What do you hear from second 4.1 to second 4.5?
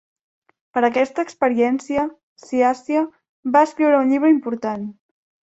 llibre